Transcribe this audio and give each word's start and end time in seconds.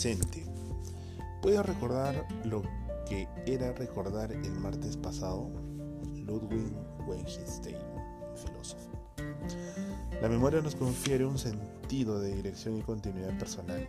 presente. 0.00 0.46
¿Puedes 1.42 1.60
recordar 1.66 2.26
lo 2.44 2.62
que 3.06 3.28
era 3.44 3.70
recordar 3.72 4.32
el 4.32 4.52
martes 4.52 4.96
pasado? 4.96 5.50
Ludwig 6.24 6.72
Wittgenstein, 7.06 7.76
filósofo. 8.34 8.88
La 10.22 10.30
memoria 10.30 10.62
nos 10.62 10.74
confiere 10.74 11.26
un 11.26 11.36
sentido 11.36 12.18
de 12.18 12.34
dirección 12.34 12.78
y 12.78 12.82
continuidad 12.82 13.38
personal. 13.38 13.86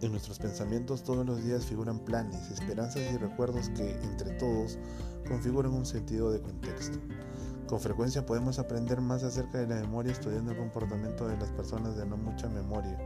En 0.00 0.12
nuestros 0.12 0.38
pensamientos 0.38 1.02
todos 1.02 1.26
los 1.26 1.42
días 1.42 1.66
figuran 1.66 1.98
planes, 1.98 2.52
esperanzas 2.52 3.02
y 3.12 3.16
recuerdos 3.16 3.68
que, 3.70 4.00
entre 4.02 4.30
todos, 4.34 4.78
configuran 5.26 5.72
un 5.72 5.86
sentido 5.86 6.30
de 6.30 6.40
contexto. 6.40 7.00
Con 7.66 7.80
frecuencia 7.80 8.24
podemos 8.24 8.60
aprender 8.60 9.00
más 9.00 9.24
acerca 9.24 9.58
de 9.58 9.66
la 9.66 9.80
memoria 9.80 10.12
estudiando 10.12 10.52
el 10.52 10.58
comportamiento 10.58 11.26
de 11.26 11.36
las 11.36 11.50
personas 11.50 11.96
de 11.96 12.06
no 12.06 12.16
mucha 12.16 12.48
memoria. 12.48 12.96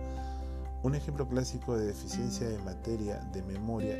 Un 0.87 0.95
ejemplo 0.95 1.27
clásico 1.27 1.77
de 1.77 1.87
deficiencia 1.87 2.49
de 2.49 2.59
materia 2.59 3.19
de 3.33 3.43
memoria 3.43 3.97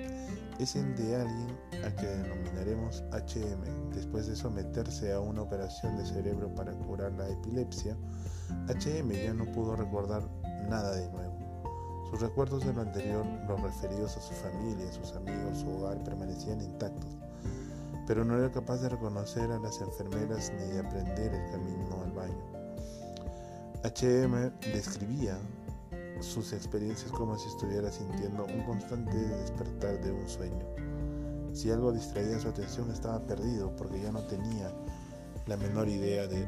es 0.61 0.77
el 0.77 0.95
de 0.95 1.17
alguien 1.17 1.59
al 1.85 1.93
que 1.97 2.07
denominaremos 2.07 3.03
HM. 3.11 3.91
Después 3.93 4.29
de 4.29 4.37
someterse 4.37 5.13
a 5.13 5.19
una 5.19 5.43
operación 5.43 5.97
de 5.97 6.07
cerebro 6.07 6.49
para 6.55 6.71
curar 6.75 7.11
la 7.15 7.29
epilepsia, 7.29 7.97
HM 8.69 9.11
ya 9.11 9.35
no 9.35 9.47
pudo 9.47 9.75
recordar 9.75 10.23
nada 10.71 10.95
de 10.95 11.11
nuevo. 11.11 12.07
Sus 12.09 12.21
recuerdos 12.21 12.65
de 12.65 12.73
lo 12.73 12.83
anterior, 12.83 13.27
los 13.49 13.61
referidos 13.61 14.17
a 14.17 14.21
su 14.21 14.35
familia, 14.35 14.93
sus 14.93 15.11
amigos, 15.17 15.59
su 15.59 15.69
hogar, 15.69 16.05
permanecían 16.05 16.61
intactos, 16.61 17.17
pero 18.07 18.25
no 18.25 18.39
era 18.39 18.53
capaz 18.53 18.77
de 18.77 18.91
reconocer 18.91 19.51
a 19.51 19.59
las 19.59 19.81
enfermeras 19.81 20.53
ni 20.53 20.75
de 20.75 20.79
aprender 20.79 21.35
el 21.35 21.51
camino 21.51 22.01
al 22.05 22.13
baño. 22.13 22.45
HM 23.83 24.53
describía 24.73 25.37
sus 26.21 26.53
experiencias 26.53 27.11
como 27.13 27.39
si 27.39 27.49
estuviera 27.49 27.91
sintiendo 27.91 28.45
un 28.47 28.63
constante 28.65 29.17
despertar 29.17 30.01
de 30.01 30.13
un 30.13 30.29
sueño. 30.29 30.67
Si 31.53 31.71
algo 31.71 31.93
distraía 31.93 32.39
su 32.39 32.49
atención 32.49 32.91
estaba 32.91 33.21
perdido 33.21 33.75
porque 33.77 34.01
ya 34.01 34.13
no 34.13 34.21
tenía 34.23 34.73
la 35.47 35.57
menor 35.57 35.89
idea 35.89 36.27
de 36.27 36.47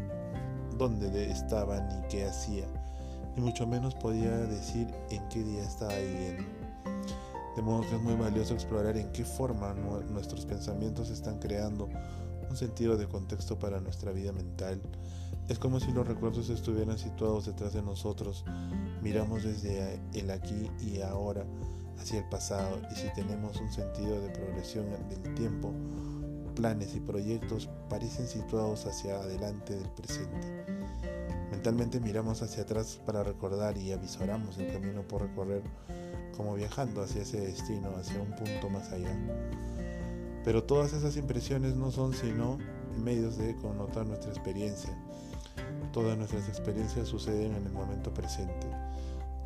dónde 0.76 1.30
estaba 1.30 1.80
ni 1.80 2.08
qué 2.08 2.26
hacía 2.26 2.66
y 3.36 3.40
mucho 3.40 3.66
menos 3.66 3.94
podía 3.94 4.30
decir 4.30 4.88
en 5.10 5.26
qué 5.28 5.42
día 5.42 5.62
estaba 5.62 5.94
viviendo. 5.94 6.44
De 7.56 7.62
modo 7.62 7.82
que 7.82 7.96
es 7.96 8.02
muy 8.02 8.14
valioso 8.14 8.54
explorar 8.54 8.96
en 8.96 9.10
qué 9.12 9.24
forma 9.24 9.74
nuestros 9.74 10.44
pensamientos 10.46 11.10
están 11.10 11.38
creando 11.38 11.88
un 12.50 12.56
sentido 12.56 12.96
de 12.96 13.08
contexto 13.08 13.58
para 13.58 13.80
nuestra 13.80 14.12
vida 14.12 14.32
mental. 14.32 14.80
Es 15.48 15.58
como 15.58 15.80
si 15.80 15.92
los 15.92 16.06
recuerdos 16.06 16.50
estuvieran 16.50 16.98
situados 16.98 17.46
detrás 17.46 17.72
de 17.72 17.82
nosotros. 17.82 18.44
Miramos 19.02 19.44
desde 19.44 20.00
el 20.14 20.30
aquí 20.30 20.70
y 20.80 21.00
ahora 21.00 21.44
hacia 21.98 22.20
el 22.20 22.28
pasado 22.28 22.80
y 22.90 22.94
si 22.94 23.12
tenemos 23.14 23.60
un 23.60 23.72
sentido 23.72 24.20
de 24.20 24.30
progresión 24.30 24.86
del 25.08 25.34
tiempo, 25.34 25.72
planes 26.54 26.94
y 26.94 27.00
proyectos 27.00 27.68
parecen 27.88 28.26
situados 28.26 28.86
hacia 28.86 29.16
adelante 29.16 29.76
del 29.76 29.88
presente. 29.90 30.66
Mentalmente 31.50 31.98
miramos 32.00 32.42
hacia 32.42 32.64
atrás 32.64 33.00
para 33.06 33.22
recordar 33.22 33.78
y 33.78 33.92
avisoramos 33.92 34.58
el 34.58 34.72
camino 34.72 35.02
por 35.02 35.22
recorrer, 35.22 35.62
como 36.36 36.54
viajando 36.54 37.02
hacia 37.02 37.22
ese 37.22 37.40
destino, 37.40 37.90
hacia 37.96 38.20
un 38.20 38.34
punto 38.36 38.68
más 38.70 38.92
allá. 38.92 39.16
Pero 40.48 40.64
todas 40.64 40.94
esas 40.94 41.18
impresiones 41.18 41.76
no 41.76 41.90
son 41.90 42.14
sino 42.14 42.56
medios 43.04 43.36
de 43.36 43.54
connotar 43.56 44.06
nuestra 44.06 44.30
experiencia. 44.30 44.96
Todas 45.92 46.16
nuestras 46.16 46.48
experiencias 46.48 47.06
suceden 47.06 47.54
en 47.54 47.66
el 47.66 47.72
momento 47.72 48.14
presente. 48.14 48.66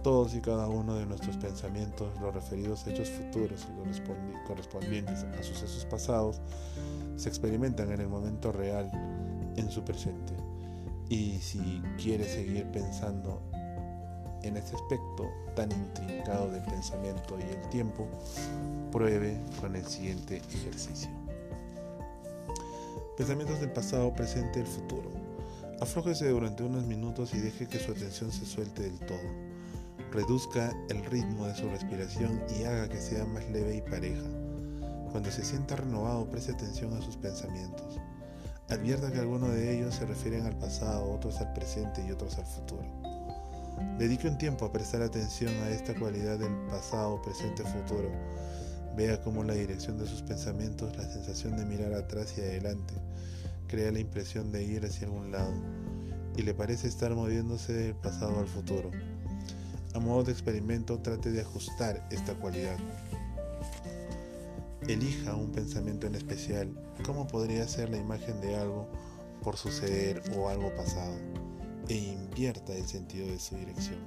Todos 0.05 0.33
y 0.37 0.41
cada 0.41 0.69
uno 0.69 0.95
de 0.95 1.05
nuestros 1.05 1.37
pensamientos, 1.39 2.09
los 2.21 2.33
referidos 2.33 2.87
a 2.87 2.91
hechos 2.93 3.11
futuros 3.11 3.67
y 3.69 3.89
los 3.89 4.01
correspondientes 4.47 5.25
a 5.25 5.43
sucesos 5.43 5.85
pasados, 5.87 6.41
se 7.17 7.29
experimentan 7.29 7.91
en 7.91 8.01
el 8.01 8.09
momento 8.09 8.53
real, 8.53 8.89
en 9.57 9.69
su 9.73 9.83
presente. 9.83 10.35
Y 11.09 11.39
si 11.41 11.83
quieres 12.01 12.29
seguir 12.29 12.71
pensando 12.71 13.43
en 14.45 14.57
este 14.57 14.77
aspecto 14.77 15.29
tan 15.55 15.71
intrincado 15.73 16.51
del 16.51 16.63
pensamiento 16.63 17.39
y 17.39 17.43
el 17.43 17.69
tiempo, 17.71 18.07
pruebe 18.91 19.41
con 19.61 19.77
el 19.77 19.87
siguiente 19.87 20.43
ejercicio. 20.53 21.11
Pensamientos 23.17 23.61
del 23.61 23.73
pasado, 23.73 24.13
presente 24.15 24.59
y 24.59 24.63
el 24.63 24.69
futuro. 24.69 25.11
Aflójese 25.81 26.29
durante 26.29 26.63
unos 26.63 26.85
minutos 26.85 27.35
y 27.35 27.39
deje 27.39 27.67
que 27.67 27.79
su 27.79 27.93
atención 27.93 28.31
se 28.33 28.47
suelte 28.47 28.83
del 28.83 28.99
todo. 29.01 29.19
Reduzca 30.13 30.73
el 30.89 31.05
ritmo 31.05 31.47
de 31.47 31.55
su 31.55 31.69
respiración 31.69 32.43
y 32.59 32.65
haga 32.65 32.89
que 32.89 33.01
sea 33.01 33.25
más 33.25 33.49
leve 33.51 33.77
y 33.77 33.83
pareja. 33.83 34.23
Cuando 35.11 35.31
se 35.31 35.45
sienta 35.45 35.77
renovado, 35.77 36.29
preste 36.31 36.53
atención 36.53 36.95
a 36.95 37.03
sus 37.03 37.17
pensamientos. 37.17 37.99
Advierta 38.69 39.13
que 39.13 39.19
algunos 39.19 39.51
de 39.51 39.77
ellos 39.77 39.95
se 39.95 40.07
refieren 40.07 40.47
al 40.47 40.57
pasado, 40.57 41.13
otros 41.13 41.39
al 41.41 41.53
presente 41.53 42.03
y 42.07 42.13
otros 42.13 42.39
al 42.39 42.47
futuro. 42.47 42.87
Dedique 44.03 44.27
un 44.27 44.37
tiempo 44.37 44.65
a 44.65 44.73
prestar 44.73 45.01
atención 45.01 45.55
a 45.63 45.71
esta 45.71 45.95
cualidad 45.95 46.37
del 46.37 46.53
pasado, 46.69 47.23
presente, 47.23 47.63
futuro. 47.63 48.11
Vea 48.97 49.23
cómo 49.23 49.45
la 49.45 49.55
dirección 49.55 49.97
de 49.97 50.09
sus 50.09 50.23
pensamientos, 50.23 50.97
la 50.97 51.09
sensación 51.09 51.57
de 51.57 51.65
mirar 51.65 51.95
atrás 51.95 52.35
y 52.37 52.41
adelante, 52.41 52.95
crea 53.69 53.93
la 53.93 54.01
impresión 54.01 54.51
de 54.51 54.65
ir 54.65 54.85
hacia 54.85 55.07
algún 55.07 55.31
lado 55.31 55.53
y 56.37 56.43
le 56.43 56.53
parece 56.53 56.89
estar 56.89 57.15
moviéndose 57.15 57.75
del 57.75 57.95
pasado 57.95 58.41
al 58.41 58.49
futuro. 58.49 58.91
A 59.95 60.01
modo 60.01 60.25
de 60.25 60.33
experimento, 60.33 60.99
trate 60.99 61.31
de 61.31 61.43
ajustar 61.43 62.05
esta 62.11 62.35
cualidad. 62.35 62.79
Elija 64.89 65.37
un 65.37 65.53
pensamiento 65.53 66.09
en 66.09 66.17
especial. 66.17 66.69
¿Cómo 67.07 67.29
podría 67.29 67.69
ser 67.69 67.89
la 67.91 67.99
imagen 67.99 68.41
de 68.41 68.57
algo 68.57 68.89
por 69.45 69.57
suceder 69.57 70.21
o 70.37 70.49
algo 70.49 70.75
pasado? 70.75 71.15
E 71.93 71.97
invierta 71.99 72.75
el 72.75 72.87
sentido 72.87 73.27
de 73.27 73.39
su 73.39 73.55
dirección. 73.55 73.99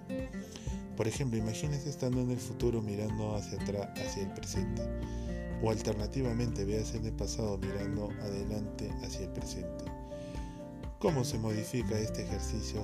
Por 0.97 1.07
ejemplo, 1.07 1.37
imagínese 1.37 1.87
estando 1.87 2.19
en 2.19 2.31
el 2.31 2.39
futuro 2.39 2.81
mirando 2.81 3.35
hacia 3.35 3.61
atrás, 3.61 3.89
hacia 4.03 4.23
el 4.23 4.33
presente. 4.33 4.81
O 5.61 5.69
alternativamente, 5.69 6.65
véase 6.65 6.97
en 6.97 7.05
el 7.05 7.13
pasado 7.13 7.59
mirando 7.59 8.09
adelante 8.23 8.89
hacia 9.03 9.25
el 9.25 9.33
presente. 9.33 9.85
¿Cómo 10.97 11.23
se 11.23 11.37
modifica 11.37 11.99
este 11.99 12.23
ejercicio? 12.23 12.81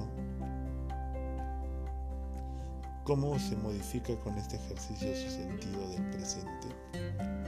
¿Cómo 3.03 3.39
se 3.39 3.55
modifica 3.55 4.15
con 4.17 4.37
este 4.37 4.57
ejercicio 4.57 5.15
su 5.15 5.31
sentido 5.31 5.89
del 5.89 6.11
presente? 6.11 7.40